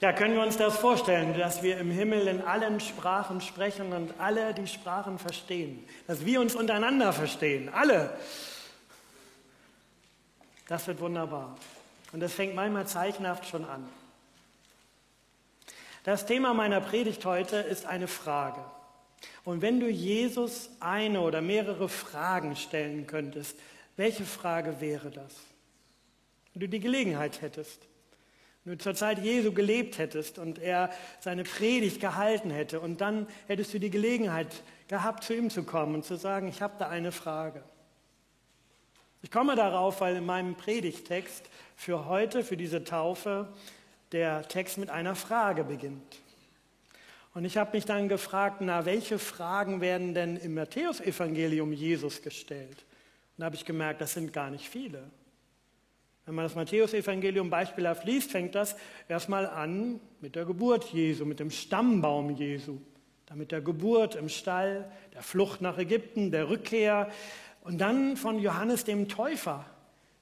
[0.00, 4.12] Ja, können wir uns das vorstellen, dass wir im Himmel in allen Sprachen sprechen und
[4.20, 5.88] alle die Sprachen verstehen?
[6.06, 8.14] Dass wir uns untereinander verstehen, alle.
[10.68, 11.56] Das wird wunderbar.
[12.12, 13.88] Und das fängt manchmal zeichenhaft schon an.
[16.04, 18.62] Das Thema meiner Predigt heute ist eine Frage.
[19.44, 23.58] Und wenn du Jesus eine oder mehrere Fragen stellen könntest,
[23.96, 25.34] welche Frage wäre das?
[26.52, 27.80] Wenn du die Gelegenheit hättest.
[28.66, 33.28] Wenn du zur Zeit Jesu gelebt hättest und er seine Predigt gehalten hätte und dann
[33.46, 34.48] hättest du die Gelegenheit
[34.88, 37.62] gehabt, zu ihm zu kommen und zu sagen, ich habe da eine Frage.
[39.22, 43.46] Ich komme darauf, weil in meinem Predigtext für heute, für diese Taufe,
[44.10, 46.20] der Text mit einer Frage beginnt.
[47.34, 52.78] Und ich habe mich dann gefragt, na, welche Fragen werden denn im Matthäusevangelium Jesus gestellt?
[53.36, 55.04] Und da habe ich gemerkt, das sind gar nicht viele.
[56.26, 58.76] Wenn man das Matthäusevangelium beispielhaft liest, fängt das
[59.08, 62.78] erstmal an mit der Geburt Jesu, mit dem Stammbaum Jesu,
[63.26, 67.08] dann mit der Geburt im Stall, der Flucht nach Ägypten, der Rückkehr
[67.62, 69.64] und dann von Johannes dem Täufer,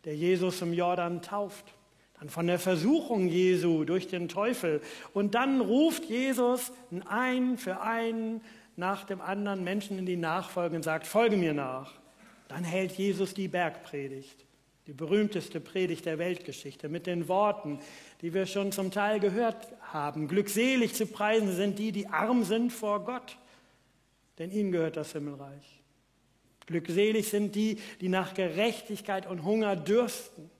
[0.04, 1.64] der Jesus im Jordan tauft.
[2.20, 4.82] Dann von der Versuchung Jesu durch den Teufel.
[5.14, 6.70] Und dann ruft Jesus
[7.08, 8.42] ein für einen
[8.76, 11.92] nach dem anderen Menschen in die Nachfolge und sagt, folge mir nach.
[12.48, 14.44] Dann hält Jesus die Bergpredigt
[14.86, 17.80] die berühmteste Predigt der Weltgeschichte mit den Worten,
[18.20, 20.28] die wir schon zum Teil gehört haben.
[20.28, 23.38] Glückselig zu preisen sind die, die arm sind vor Gott,
[24.38, 25.80] denn ihnen gehört das Himmelreich.
[26.66, 30.50] Glückselig sind die, die nach Gerechtigkeit und Hunger dürsten,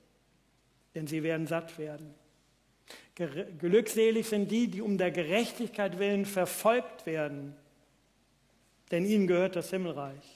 [0.95, 2.13] denn sie werden satt werden.
[3.59, 7.55] Glückselig sind die, die um der Gerechtigkeit willen verfolgt werden,
[8.91, 10.34] denn ihnen gehört das Himmelreich.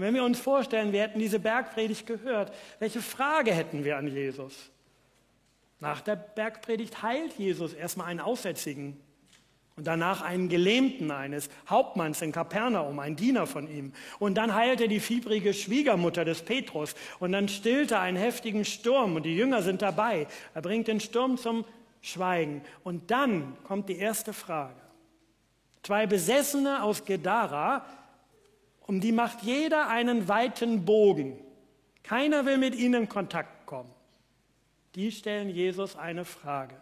[0.00, 4.06] Und wenn wir uns vorstellen, wir hätten diese Bergpredigt gehört, welche Frage hätten wir an
[4.06, 4.70] Jesus?
[5.78, 8.98] Nach der Bergpredigt heilt Jesus erstmal einen Aussätzigen
[9.76, 13.92] und danach einen Gelähmten eines Hauptmanns in Kapernaum, ein Diener von ihm.
[14.18, 18.64] Und dann heilt er die fiebrige Schwiegermutter des Petrus und dann stillt er einen heftigen
[18.64, 20.26] Sturm und die Jünger sind dabei.
[20.54, 21.66] Er bringt den Sturm zum
[22.00, 22.62] Schweigen.
[22.84, 24.80] Und dann kommt die erste Frage.
[25.82, 27.84] Zwei Besessene aus Gedara
[28.90, 31.38] um die macht jeder einen weiten Bogen.
[32.02, 33.92] Keiner will mit ihnen in Kontakt kommen.
[34.96, 36.74] Die stellen Jesus eine Frage.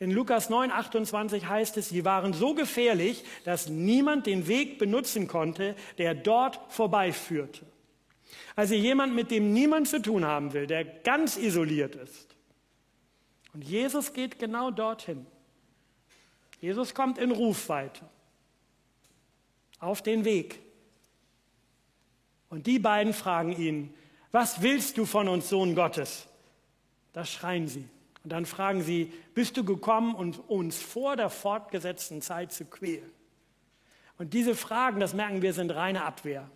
[0.00, 5.28] In Lukas 9, 28 heißt es, sie waren so gefährlich, dass niemand den Weg benutzen
[5.28, 7.64] konnte, der dort vorbeiführte.
[8.56, 12.34] Also jemand, mit dem niemand zu tun haben will, der ganz isoliert ist.
[13.52, 15.24] Und Jesus geht genau dorthin.
[16.60, 18.04] Jesus kommt in Rufweite
[19.78, 20.63] auf den Weg.
[22.54, 23.92] Und die beiden fragen ihn,
[24.30, 26.28] was willst du von uns, Sohn Gottes?
[27.12, 27.88] Das schreien sie.
[28.22, 33.10] Und dann fragen sie, bist du gekommen, um uns vor der fortgesetzten Zeit zu quälen?
[34.18, 36.48] Und diese Fragen, das merken wir, sind reine Abwehr.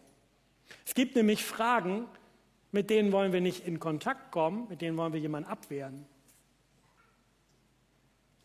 [0.87, 2.07] Es gibt nämlich Fragen,
[2.71, 6.07] mit denen wollen wir nicht in Kontakt kommen, mit denen wollen wir jemanden abwehren.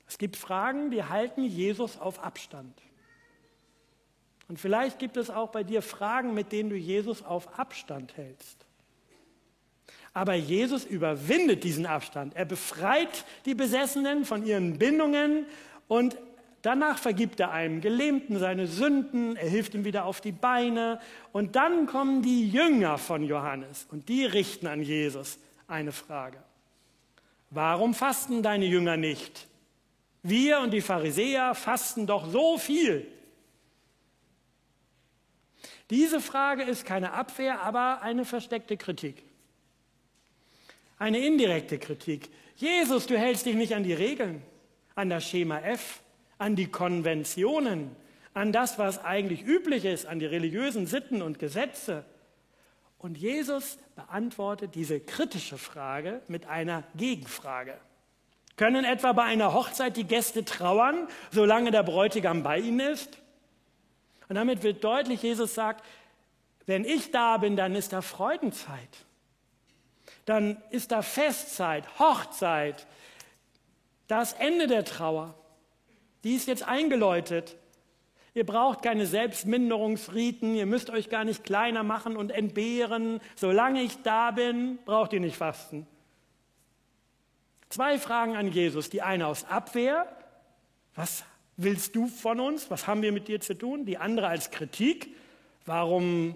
[0.07, 2.81] Es gibt Fragen, die halten Jesus auf Abstand.
[4.47, 8.65] Und vielleicht gibt es auch bei dir Fragen, mit denen du Jesus auf Abstand hältst.
[10.13, 12.35] Aber Jesus überwindet diesen Abstand.
[12.35, 15.47] Er befreit die Besessenen von ihren Bindungen
[15.87, 16.17] und
[16.61, 20.99] danach vergibt er einem Gelähmten seine Sünden, er hilft ihm wieder auf die Beine
[21.31, 26.37] und dann kommen die Jünger von Johannes und die richten an Jesus eine Frage.
[27.49, 29.47] Warum fasten deine Jünger nicht?
[30.21, 33.07] Wir und die Pharisäer fasten doch so viel.
[35.89, 39.23] Diese Frage ist keine Abwehr, aber eine versteckte Kritik.
[40.97, 42.29] Eine indirekte Kritik.
[42.55, 44.41] Jesus, du hältst dich nicht an die Regeln,
[44.95, 46.01] an das Schema F,
[46.37, 47.95] an die Konventionen,
[48.33, 52.05] an das, was eigentlich üblich ist, an die religiösen Sitten und Gesetze.
[52.97, 57.77] Und Jesus beantwortet diese kritische Frage mit einer Gegenfrage.
[58.55, 63.17] Können etwa bei einer Hochzeit die Gäste trauern, solange der Bräutigam bei ihnen ist?
[64.33, 65.85] Und damit wird deutlich, Jesus sagt,
[66.65, 69.05] wenn ich da bin, dann ist da Freudenzeit.
[70.25, 72.87] Dann ist da Festzeit, Hochzeit,
[74.07, 75.35] das Ende der Trauer.
[76.23, 77.55] Die ist jetzt eingeläutet.
[78.33, 83.21] Ihr braucht keine Selbstminderungsriten, ihr müsst euch gar nicht kleiner machen und entbehren.
[83.35, 85.85] Solange ich da bin, braucht ihr nicht fasten.
[87.69, 88.89] Zwei Fragen an Jesus.
[88.89, 90.07] Die eine aus Abwehr.
[90.95, 91.23] Was
[91.63, 92.69] willst du von uns?
[92.69, 93.85] Was haben wir mit dir zu tun?
[93.85, 95.15] Die andere als Kritik.
[95.65, 96.35] Warum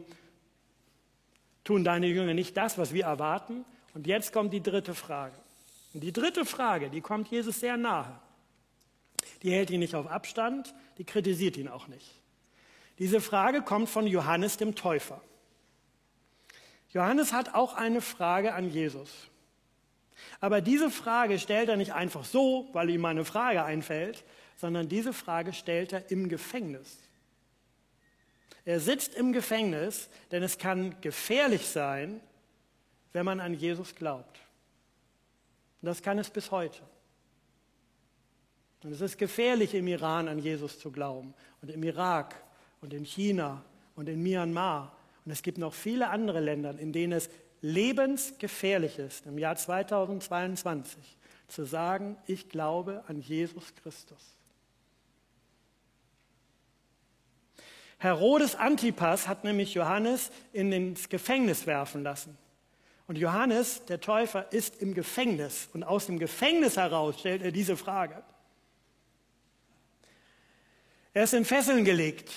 [1.63, 3.65] tun deine Jünger nicht das, was wir erwarten?
[3.93, 5.35] Und jetzt kommt die dritte Frage.
[5.93, 8.19] Und die dritte Frage, die kommt Jesus sehr nahe.
[9.43, 12.11] Die hält ihn nicht auf Abstand, die kritisiert ihn auch nicht.
[12.99, 15.21] Diese Frage kommt von Johannes dem Täufer.
[16.93, 19.09] Johannes hat auch eine Frage an Jesus.
[20.39, 24.23] Aber diese Frage stellt er nicht einfach so, weil ihm eine Frage einfällt,
[24.57, 26.97] sondern diese Frage stellt er im Gefängnis.
[28.65, 32.19] Er sitzt im Gefängnis, denn es kann gefährlich sein,
[33.13, 34.39] wenn man an Jesus glaubt.
[35.81, 36.81] Und das kann es bis heute.
[38.83, 42.35] Und es ist gefährlich, im Iran an Jesus zu glauben und im Irak
[42.81, 43.63] und in China
[43.95, 44.95] und in Myanmar.
[45.25, 47.29] Und es gibt noch viele andere Länder, in denen es
[47.61, 51.17] lebensgefährlich ist, im Jahr 2022
[51.47, 54.36] zu sagen, ich glaube an Jesus Christus.
[57.99, 62.37] Herodes Antipas hat nämlich Johannes in ins Gefängnis werfen lassen.
[63.07, 65.69] Und Johannes, der Täufer, ist im Gefängnis.
[65.73, 68.21] Und aus dem Gefängnis heraus stellt er diese Frage.
[71.13, 72.31] Er ist in Fesseln gelegt.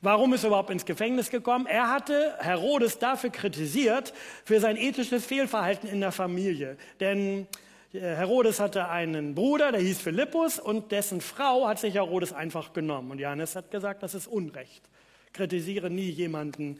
[0.00, 1.66] Warum ist er überhaupt ins Gefängnis gekommen?
[1.66, 6.78] Er hatte Herodes dafür kritisiert, für sein ethisches Fehlverhalten in der Familie.
[7.00, 7.46] Denn
[7.92, 12.72] äh, Herodes hatte einen Bruder, der hieß Philippus, und dessen Frau hat sich Herodes einfach
[12.72, 13.10] genommen.
[13.10, 14.88] Und Johannes hat gesagt, das ist Unrecht
[15.32, 16.78] kritisiere nie jemanden.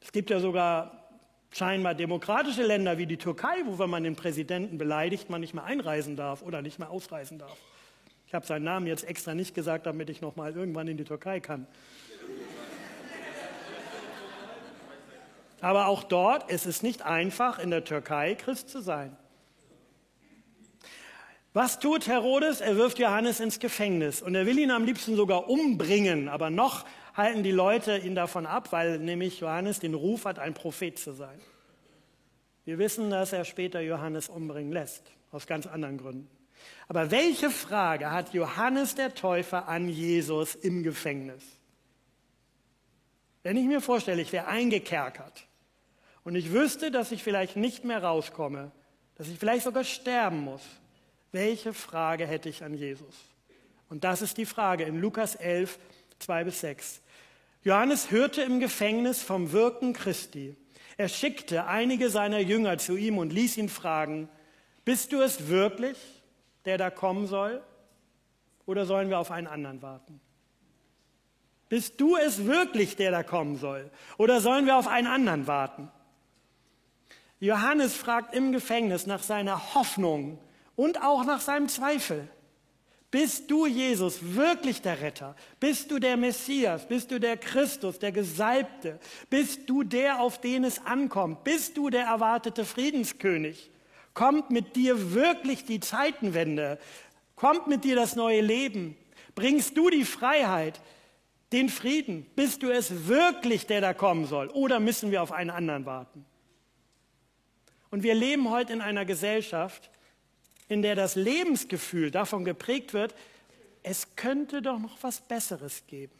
[0.00, 1.08] Es gibt ja sogar
[1.50, 5.64] scheinbar demokratische Länder wie die Türkei, wo wenn man den Präsidenten beleidigt, man nicht mehr
[5.64, 7.56] einreisen darf oder nicht mehr ausreisen darf.
[8.26, 11.04] Ich habe seinen Namen jetzt extra nicht gesagt, damit ich noch mal irgendwann in die
[11.04, 11.66] Türkei kann.
[15.60, 19.16] Aber auch dort ist es nicht einfach, in der Türkei Christ zu sein.
[21.54, 22.60] Was tut Herodes?
[22.60, 26.84] Er wirft Johannes ins Gefängnis und er will ihn am liebsten sogar umbringen, aber noch
[27.14, 31.12] halten die Leute ihn davon ab, weil nämlich Johannes den Ruf hat, ein Prophet zu
[31.12, 31.40] sein.
[32.64, 36.28] Wir wissen, dass er später Johannes umbringen lässt, aus ganz anderen Gründen.
[36.88, 41.44] Aber welche Frage hat Johannes der Täufer an Jesus im Gefängnis?
[43.42, 45.46] Wenn ich mir vorstelle, ich wäre eingekerkert
[46.24, 48.72] und ich wüsste, dass ich vielleicht nicht mehr rauskomme,
[49.16, 50.62] dass ich vielleicht sogar sterben muss,
[51.32, 53.14] welche Frage hätte ich an Jesus?
[53.90, 55.78] Und das ist die Frage in Lukas 11,
[56.18, 57.00] 2 bis 6.
[57.62, 60.56] Johannes hörte im Gefängnis vom Wirken Christi.
[60.96, 64.28] Er schickte einige seiner Jünger zu ihm und ließ ihn fragen,
[64.84, 65.96] bist du es wirklich,
[66.64, 67.62] der da kommen soll?
[68.66, 70.20] Oder sollen wir auf einen anderen warten?
[71.68, 73.90] Bist du es wirklich, der da kommen soll?
[74.18, 75.90] Oder sollen wir auf einen anderen warten?
[77.40, 80.38] Johannes fragt im Gefängnis nach seiner Hoffnung
[80.76, 82.28] und auch nach seinem Zweifel.
[83.14, 85.36] Bist du, Jesus, wirklich der Retter?
[85.60, 86.84] Bist du der Messias?
[86.88, 88.98] Bist du der Christus, der Gesalbte?
[89.30, 91.44] Bist du der, auf den es ankommt?
[91.44, 93.70] Bist du der erwartete Friedenskönig?
[94.14, 96.76] Kommt mit dir wirklich die Zeitenwende?
[97.36, 98.96] Kommt mit dir das neue Leben?
[99.36, 100.80] Bringst du die Freiheit,
[101.52, 102.26] den Frieden?
[102.34, 104.48] Bist du es wirklich, der da kommen soll?
[104.48, 106.26] Oder müssen wir auf einen anderen warten?
[107.92, 109.92] Und wir leben heute in einer Gesellschaft,
[110.68, 113.14] in der das Lebensgefühl davon geprägt wird,
[113.82, 116.14] es könnte doch noch was Besseres geben.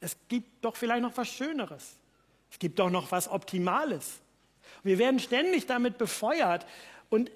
[0.00, 1.96] Es gibt doch vielleicht noch was Schöneres.
[2.50, 4.20] Es gibt doch noch was Optimales.
[4.82, 6.66] Wir werden ständig damit befeuert
[7.10, 7.30] und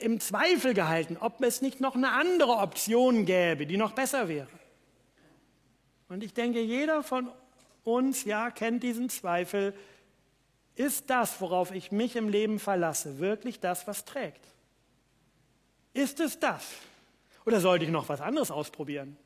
[0.00, 4.48] im Zweifel gehalten, ob es nicht noch eine andere Option gäbe, die noch besser wäre.
[6.08, 7.30] Und ich denke, jeder von
[7.84, 9.74] uns, ja, kennt diesen Zweifel.
[10.74, 14.46] Ist das, worauf ich mich im Leben verlasse, wirklich das, was trägt?
[15.94, 16.64] Ist es das?
[17.44, 19.16] Oder sollte ich noch was anderes ausprobieren?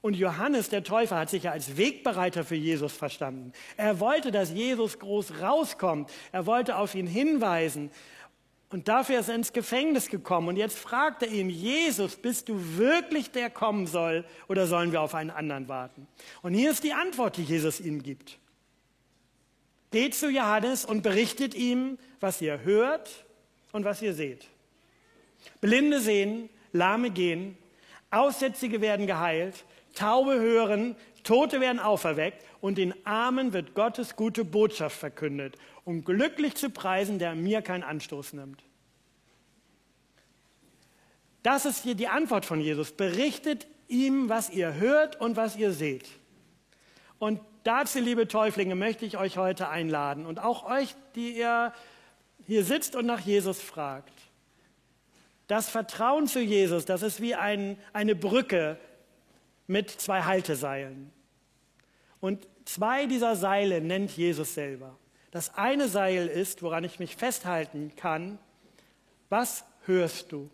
[0.00, 3.52] Und Johannes der Täufer hat sich ja als Wegbereiter für Jesus verstanden.
[3.76, 6.10] Er wollte, dass Jesus groß rauskommt.
[6.30, 7.90] Er wollte auf ihn hinweisen.
[8.70, 10.48] Und dafür ist er ins Gefängnis gekommen.
[10.48, 15.00] Und jetzt fragt er ihn, Jesus, bist du wirklich der kommen soll oder sollen wir
[15.00, 16.06] auf einen anderen warten?
[16.42, 18.38] Und hier ist die Antwort, die Jesus ihm gibt.
[19.90, 23.24] Geht zu Johannes und berichtet ihm, was ihr hört
[23.78, 24.48] und was ihr seht.
[25.60, 27.56] Blinde sehen, Lahme gehen,
[28.10, 34.98] Aussätzige werden geheilt, Taube hören, Tote werden auferweckt und den Armen wird Gottes gute Botschaft
[34.98, 38.64] verkündet, um glücklich zu preisen, der mir keinen Anstoß nimmt.
[41.44, 42.90] Das ist hier die Antwort von Jesus.
[42.90, 46.08] Berichtet ihm, was ihr hört und was ihr seht.
[47.20, 51.72] Und dazu, liebe Täuflinge, möchte ich euch heute einladen und auch euch, die ihr
[52.48, 54.14] hier sitzt und nach Jesus fragt.
[55.48, 58.78] Das Vertrauen zu Jesus, das ist wie ein, eine Brücke
[59.66, 61.12] mit zwei Halteseilen.
[62.20, 64.96] Und zwei dieser Seile nennt Jesus selber.
[65.30, 68.38] Das eine Seil ist, woran ich mich festhalten kann,
[69.28, 70.48] Was hörst du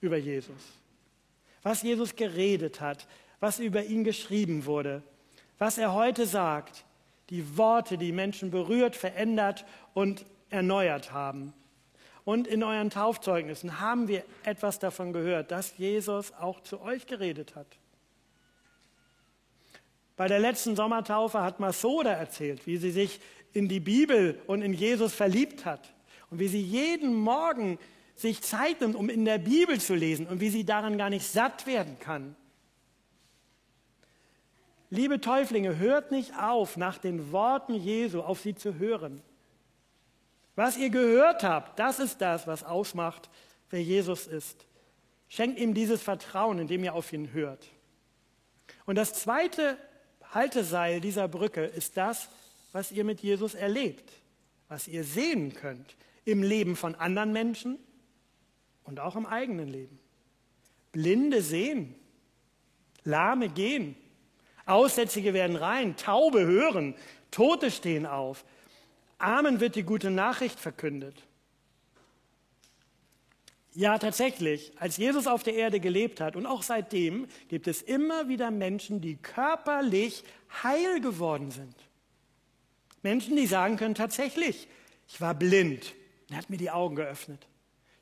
[0.00, 0.62] über Jesus?
[1.64, 3.08] Was Jesus geredet hat,
[3.40, 5.02] was über ihn geschrieben wurde,
[5.58, 6.84] was er heute sagt,
[7.30, 11.52] die Worte, die Menschen berührt, verändert und erneuert haben.
[12.24, 17.56] Und in euren Taufzeugnissen haben wir etwas davon gehört, dass Jesus auch zu euch geredet
[17.56, 17.66] hat.
[20.16, 23.20] Bei der letzten Sommertaufe hat Masoda erzählt, wie sie sich
[23.52, 25.92] in die Bibel und in Jesus verliebt hat
[26.30, 27.78] und wie sie jeden Morgen
[28.14, 31.26] sich Zeit nimmt, um in der Bibel zu lesen und wie sie daran gar nicht
[31.26, 32.36] satt werden kann.
[34.90, 39.22] Liebe Täuflinge, hört nicht auf, nach den Worten Jesu auf sie zu hören.
[40.54, 43.30] Was ihr gehört habt, das ist das, was ausmacht,
[43.70, 44.66] wer Jesus ist.
[45.28, 47.66] Schenkt ihm dieses Vertrauen, indem ihr auf ihn hört.
[48.84, 49.78] Und das zweite
[50.30, 52.28] Halteseil dieser Brücke ist das,
[52.72, 54.12] was ihr mit Jesus erlebt,
[54.68, 57.78] was ihr sehen könnt im Leben von anderen Menschen
[58.84, 59.98] und auch im eigenen Leben.
[60.92, 61.94] Blinde sehen,
[63.04, 63.96] Lahme gehen,
[64.66, 66.94] Aussätzige werden rein, Taube hören,
[67.30, 68.44] Tote stehen auf,
[69.22, 71.14] Armen wird die gute Nachricht verkündet.
[73.74, 78.28] Ja, tatsächlich, als Jesus auf der Erde gelebt hat und auch seitdem gibt es immer
[78.28, 80.24] wieder Menschen, die körperlich
[80.62, 81.74] heil geworden sind.
[83.02, 84.68] Menschen, die sagen können, tatsächlich,
[85.08, 85.94] ich war blind,
[86.28, 87.46] er hat mir die Augen geöffnet.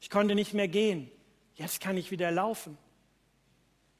[0.01, 1.11] Ich konnte nicht mehr gehen,
[1.55, 2.77] jetzt kann ich wieder laufen.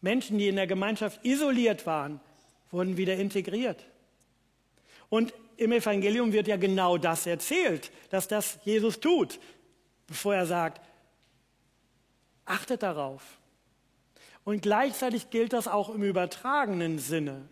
[0.01, 2.21] Menschen, die in der Gemeinschaft isoliert waren,
[2.71, 3.87] wurden wieder integriert.
[5.09, 9.39] Und im Evangelium wird ja genau das erzählt, dass das Jesus tut,
[10.07, 10.81] bevor er sagt,
[12.47, 13.39] achtet darauf.
[14.45, 17.47] Und gleichzeitig gilt das auch im übertragenen Sinne.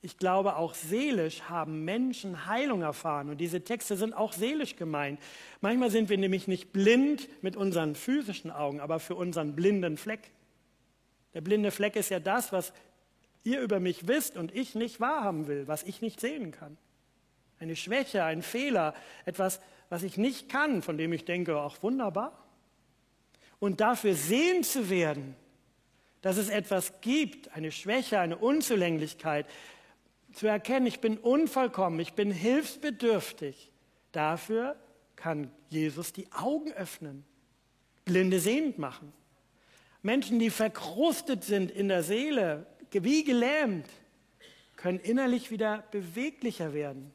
[0.00, 3.30] Ich glaube, auch seelisch haben Menschen Heilung erfahren.
[3.30, 5.20] Und diese Texte sind auch seelisch gemeint.
[5.60, 10.30] Manchmal sind wir nämlich nicht blind mit unseren physischen Augen, aber für unseren blinden Fleck.
[11.34, 12.72] Der blinde Fleck ist ja das, was
[13.42, 16.78] ihr über mich wisst und ich nicht wahrhaben will, was ich nicht sehen kann.
[17.60, 22.32] Eine Schwäche, ein Fehler, etwas, was ich nicht kann, von dem ich denke, ach wunderbar.
[23.58, 25.34] Und dafür sehen zu werden,
[26.20, 29.46] dass es etwas gibt, eine Schwäche, eine Unzulänglichkeit,
[30.32, 33.72] zu erkennen, ich bin unvollkommen, ich bin hilfsbedürftig.
[34.12, 34.76] Dafür
[35.16, 37.24] kann Jesus die Augen öffnen,
[38.04, 39.12] Blinde sehend machen.
[40.02, 43.88] Menschen, die verkrustet sind in der Seele, wie gelähmt,
[44.76, 47.12] können innerlich wieder beweglicher werden.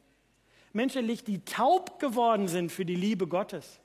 [0.74, 3.80] Menschen, die taub geworden sind für die Liebe Gottes.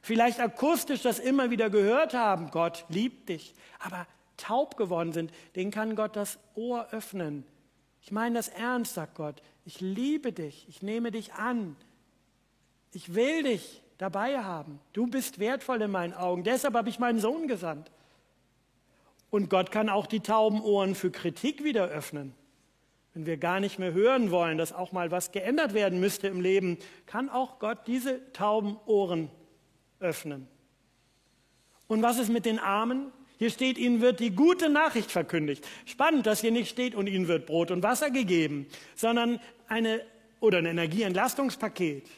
[0.00, 5.70] Vielleicht akustisch das immer wieder gehört haben, Gott liebt dich, aber taub geworden sind, denen
[5.70, 7.44] kann Gott das Ohr öffnen,
[8.02, 9.40] ich meine das ernst, sagt Gott.
[9.64, 11.76] Ich liebe dich, ich nehme dich an.
[12.92, 14.80] Ich will dich dabei haben.
[14.92, 16.42] Du bist wertvoll in meinen Augen.
[16.42, 17.90] Deshalb habe ich meinen Sohn gesandt.
[19.30, 22.34] Und Gott kann auch die tauben Ohren für Kritik wieder öffnen.
[23.14, 26.40] Wenn wir gar nicht mehr hören wollen, dass auch mal was geändert werden müsste im
[26.40, 29.30] Leben, kann auch Gott diese tauben Ohren
[30.00, 30.48] öffnen.
[31.88, 33.12] Und was ist mit den Armen?
[33.38, 35.66] Hier steht, ihnen wird die gute Nachricht verkündigt.
[35.84, 40.00] Spannend, dass hier nicht steht, und ihnen wird Brot und Wasser gegeben, sondern eine,
[40.40, 42.08] oder ein Energieentlastungspaket.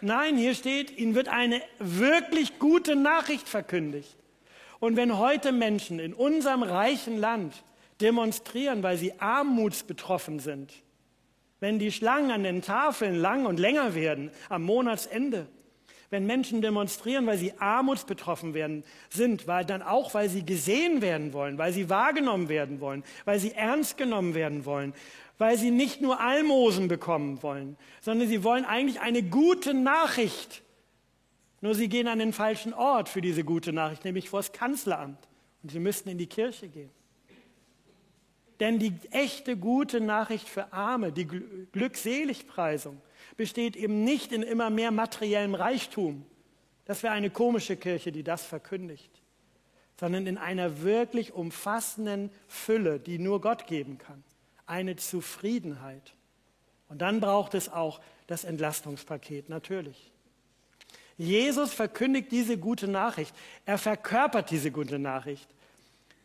[0.00, 4.16] Nein, hier steht, ihnen wird eine wirklich gute Nachricht verkündigt.
[4.78, 7.62] Und wenn heute Menschen in unserem reichen Land
[8.00, 10.72] demonstrieren, weil sie armutsbetroffen sind,
[11.60, 15.46] wenn die Schlangen an den Tafeln lang und länger werden am Monatsende,
[16.10, 21.32] wenn Menschen demonstrieren, weil sie armutsbetroffen werden, sind, weil dann auch, weil sie gesehen werden
[21.32, 24.94] wollen, weil sie wahrgenommen werden wollen, weil sie ernst genommen werden wollen,
[25.38, 30.62] weil sie nicht nur Almosen bekommen wollen, sondern sie wollen eigentlich eine gute Nachricht.
[31.60, 35.18] Nur sie gehen an den falschen Ort für diese gute Nachricht, nämlich vor das Kanzleramt.
[35.62, 36.90] Und sie müssten in die Kirche gehen.
[38.60, 43.00] Denn die echte gute Nachricht für Arme, die Glückseligpreisung,
[43.36, 46.24] besteht eben nicht in immer mehr materiellem Reichtum.
[46.86, 49.10] Das wäre eine komische Kirche, die das verkündigt,
[50.00, 54.22] sondern in einer wirklich umfassenden Fülle, die nur Gott geben kann.
[54.64, 56.14] Eine Zufriedenheit.
[56.88, 60.12] Und dann braucht es auch das Entlastungspaket, natürlich.
[61.18, 63.34] Jesus verkündigt diese gute Nachricht.
[63.64, 65.48] Er verkörpert diese gute Nachricht.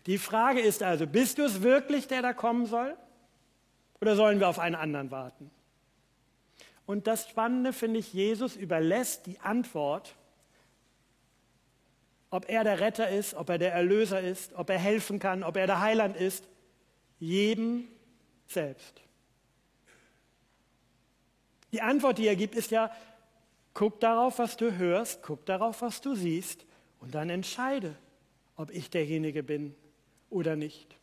[0.06, 2.96] Die Frage ist also, bist du es wirklich, der da kommen soll?
[4.00, 5.52] Oder sollen wir auf einen anderen warten?
[6.86, 10.16] Und das Spannende finde ich, Jesus überlässt die Antwort,
[12.32, 15.58] ob er der Retter ist, ob er der Erlöser ist, ob er helfen kann, ob
[15.58, 16.48] er der Heiland ist,
[17.20, 17.88] jedem
[18.48, 19.02] selbst.
[21.72, 22.92] Die Antwort, die er gibt, ist ja
[23.74, 26.66] Guck darauf, was du hörst, guck darauf, was du siehst
[27.00, 27.96] und dann entscheide,
[28.58, 29.76] ob ich derjenige bin
[30.32, 30.96] oder nicht.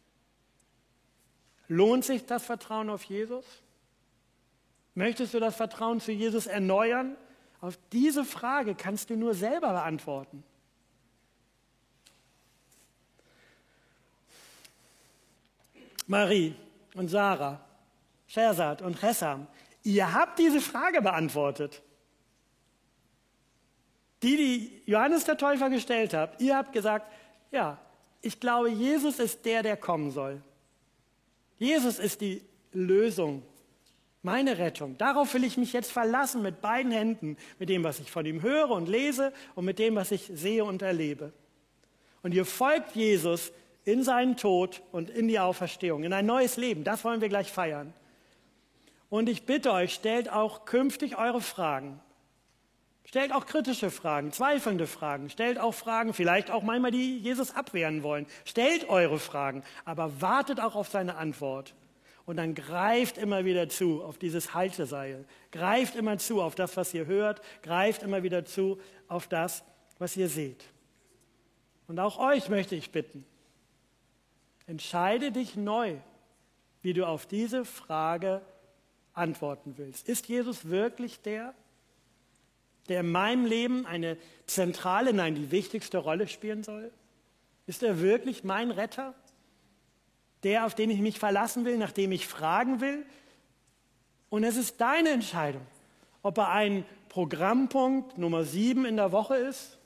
[1.68, 3.44] Lohnt sich das Vertrauen auf Jesus?
[4.94, 7.16] Möchtest du das Vertrauen zu Jesus erneuern?
[7.60, 10.42] Auf diese Frage kannst du nur selber beantworten.
[16.06, 16.54] Marie
[16.94, 17.60] und Sarah,
[18.26, 19.46] Shersat und Chessam,
[19.82, 21.82] ihr habt diese Frage beantwortet.
[24.22, 27.12] Die, die Johannes der Täufer gestellt habt, ihr habt gesagt,
[27.50, 27.78] ja,
[28.20, 30.42] ich glaube, Jesus ist der, der kommen soll.
[31.58, 33.42] Jesus ist die Lösung,
[34.22, 34.96] meine Rettung.
[34.98, 38.42] Darauf will ich mich jetzt verlassen mit beiden Händen, mit dem, was ich von ihm
[38.42, 41.32] höre und lese und mit dem, was ich sehe und erlebe.
[42.22, 43.52] Und ihr folgt Jesus
[43.84, 46.84] in seinen Tod und in die Auferstehung, in ein neues Leben.
[46.84, 47.94] Das wollen wir gleich feiern.
[49.08, 52.00] Und ich bitte euch, stellt auch künftig eure Fragen.
[53.08, 55.30] Stellt auch kritische Fragen, zweifelnde Fragen.
[55.30, 58.26] Stellt auch Fragen, vielleicht auch manchmal, die Jesus abwehren wollen.
[58.44, 61.74] Stellt eure Fragen, aber wartet auch auf seine Antwort.
[62.26, 65.24] Und dann greift immer wieder zu auf dieses Halteseil.
[65.52, 67.40] Greift immer zu auf das, was ihr hört.
[67.62, 69.64] Greift immer wieder zu auf das,
[69.98, 70.62] was ihr seht.
[71.86, 73.24] Und auch euch möchte ich bitten,
[74.66, 75.96] entscheide dich neu,
[76.82, 78.42] wie du auf diese Frage
[79.14, 80.10] antworten willst.
[80.10, 81.54] Ist Jesus wirklich der,
[82.88, 84.16] der in meinem Leben eine
[84.46, 86.90] zentrale, nein, die wichtigste Rolle spielen soll?
[87.66, 89.14] Ist er wirklich mein Retter?
[90.42, 93.04] Der, auf den ich mich verlassen will, nach dem ich fragen will?
[94.30, 95.66] Und es ist deine Entscheidung,
[96.22, 99.78] ob er ein Programmpunkt Nummer sieben in der Woche ist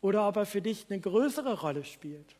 [0.00, 2.36] oder ob er für dich eine größere Rolle spielt.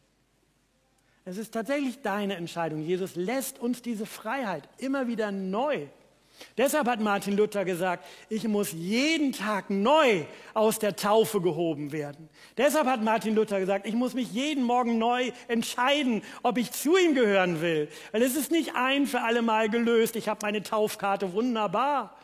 [1.25, 2.81] Es ist tatsächlich deine Entscheidung.
[2.81, 5.87] Jesus lässt uns diese Freiheit immer wieder neu.
[6.57, 12.29] Deshalb hat Martin Luther gesagt, ich muss jeden Tag neu aus der Taufe gehoben werden.
[12.57, 16.97] Deshalb hat Martin Luther gesagt, ich muss mich jeden Morgen neu entscheiden, ob ich zu
[16.97, 17.89] ihm gehören will.
[18.13, 22.17] Weil es ist nicht ein für alle Mal gelöst, ich habe meine Taufkarte wunderbar.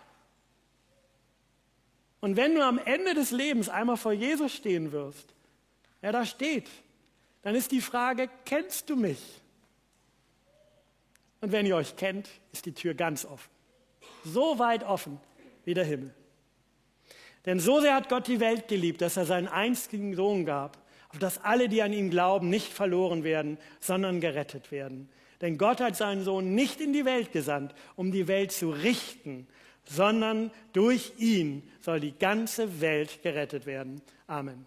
[2.20, 5.35] Und wenn du am Ende des Lebens einmal vor Jesus stehen wirst,
[6.03, 6.68] ja, da steht,
[7.42, 9.20] dann ist die Frage, kennst du mich?
[11.40, 13.54] Und wenn ihr euch kennt, ist die Tür ganz offen
[14.25, 15.21] so weit offen
[15.65, 16.15] wie der Himmel.
[17.47, 20.79] Denn so sehr hat Gott die Welt geliebt, dass er seinen einzigen Sohn gab,
[21.11, 25.09] auf dass alle, die an ihn glauben, nicht verloren werden, sondern gerettet werden.
[25.41, 29.47] Denn Gott hat seinen Sohn nicht in die Welt gesandt, um die Welt zu richten,
[29.85, 34.01] sondern durch ihn soll die ganze Welt gerettet werden.
[34.27, 34.65] Amen.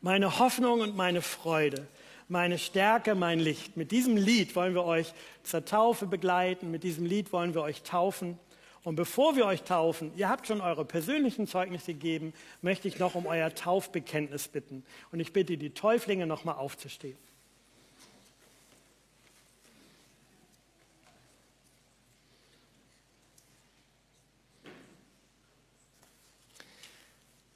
[0.00, 1.88] Meine Hoffnung und meine Freude
[2.28, 3.76] meine Stärke, mein Licht.
[3.76, 5.12] Mit diesem Lied wollen wir euch
[5.42, 8.38] zur Taufe begleiten, mit diesem Lied wollen wir euch taufen.
[8.84, 13.14] Und bevor wir euch taufen, ihr habt schon eure persönlichen Zeugnisse gegeben, möchte ich noch
[13.14, 14.84] um euer Taufbekenntnis bitten.
[15.10, 17.16] Und ich bitte die Täuflinge nochmal aufzustehen.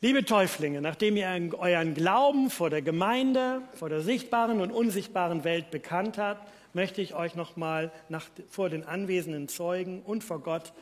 [0.05, 5.71] Liebe Täuflinge, nachdem ihr euren Glauben vor der Gemeinde, vor der sichtbaren und unsichtbaren Welt
[5.71, 7.93] bekannt habt, möchte ich euch nochmal
[8.49, 10.73] vor den anwesenden Zeugen und vor Gott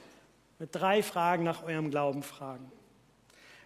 [0.58, 2.72] mit drei Fragen nach eurem Glauben fragen.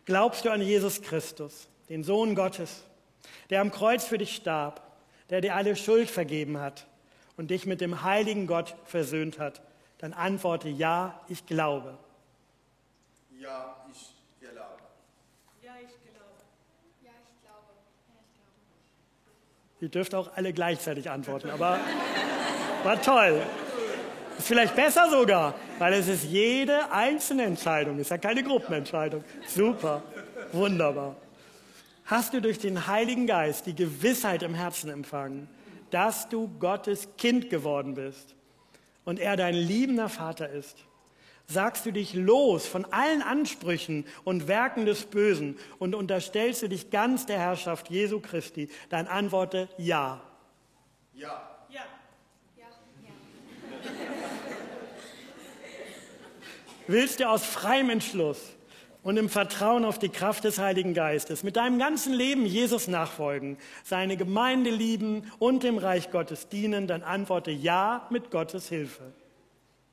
[0.07, 2.83] Glaubst du an Jesus Christus, den Sohn Gottes,
[3.49, 4.83] der am Kreuz für dich starb,
[5.31, 6.89] der dir alle Schuld vergeben hat
[7.37, 9.63] und dich mit dem heiligen Gott versöhnt hat?
[9.99, 11.97] Dann antworte ja, ich glaube.
[13.39, 13.77] Ja,
[19.85, 21.79] Ihr dürft auch alle gleichzeitig antworten, aber
[22.85, 23.43] war toll.
[24.39, 29.23] Ist vielleicht besser sogar, weil es ist jede einzelne Entscheidung, ist ja keine Gruppenentscheidung.
[29.47, 30.03] Super,
[30.53, 31.17] wunderbar.
[32.07, 35.51] Hast du durch den Heiligen Geist die Gewissheit im Herzen empfangen,
[35.91, 38.35] dass du Gottes Kind geworden bist
[39.05, 40.79] und er dein liebender Vater ist?
[41.47, 46.91] Sagst du dich los von allen Ansprüchen und Werken des Bösen und unterstellst du dich
[46.91, 48.71] ganz der Herrschaft Jesu Christi?
[48.89, 50.23] Dann antworte ja.
[51.13, 51.51] Ja.
[51.69, 51.83] Ja.
[52.57, 52.65] ja.
[56.87, 58.41] Willst du aus freiem Entschluss
[59.03, 63.59] und im Vertrauen auf die Kraft des Heiligen Geistes mit deinem ganzen Leben Jesus nachfolgen,
[63.85, 69.13] seine Gemeinde lieben und dem Reich Gottes dienen, dann antworte ja mit Gottes Hilfe.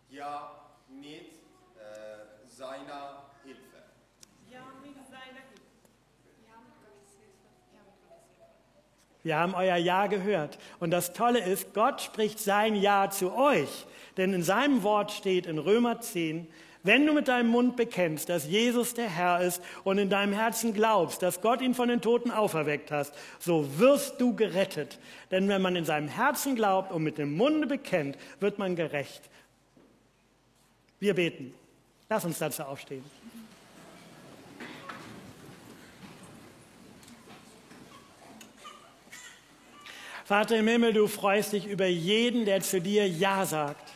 [0.10, 0.52] Ja
[2.62, 3.90] seiner Hilfe.
[4.52, 5.66] Ja, mit seiner Hilfe.
[6.46, 7.50] Ja, mit Gottes Hilfe.
[7.74, 8.38] Ja, mit Gottes
[9.24, 10.58] Wir haben euer Ja gehört.
[10.80, 13.86] Und das Tolle ist, Gott spricht sein Ja zu euch.
[14.18, 16.48] Denn in seinem Wort steht in Römer 10,
[16.84, 20.74] wenn du mit deinem Mund bekennst, dass Jesus der Herr ist und in deinem Herzen
[20.74, 24.98] glaubst, dass Gott ihn von den Toten auferweckt hast, so wirst du gerettet.
[25.30, 29.22] Denn wenn man in seinem Herzen glaubt und mit dem Munde bekennt, wird man gerecht.
[31.00, 31.54] Wir beten.
[32.10, 33.04] Lass uns dazu aufstehen.
[40.32, 43.92] Vater im Himmel, du freust dich über jeden, der zu dir Ja sagt.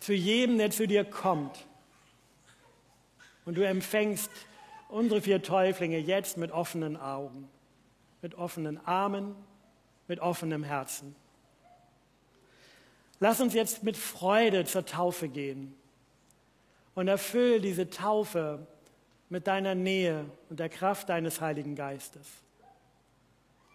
[0.00, 1.56] Zu jedem, der zu dir kommt.
[3.44, 4.28] Und du empfängst
[4.88, 7.48] unsere vier Täuflinge jetzt mit offenen Augen,
[8.22, 9.36] mit offenen Armen,
[10.08, 11.14] mit offenem Herzen.
[13.20, 15.76] Lass uns jetzt mit Freude zur Taufe gehen
[16.96, 18.66] und erfüll diese Taufe
[19.28, 22.26] mit deiner Nähe und der Kraft deines Heiligen Geistes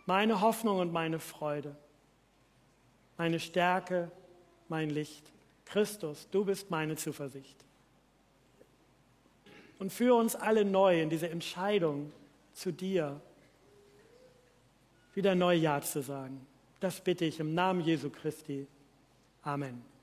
[0.06, 1.76] meine Hoffnung und meine Freude,
[3.18, 4.12] meine Stärke,
[4.68, 5.32] mein Licht.
[5.65, 7.58] Christus, du bist meine Zuversicht.
[9.80, 12.12] Und führe uns alle neu in diese Entscheidung
[12.54, 13.20] zu dir,
[15.13, 16.46] wieder neu Ja zu sagen.
[16.80, 18.68] Das bitte ich im Namen Jesu Christi.
[19.41, 19.94] Amen.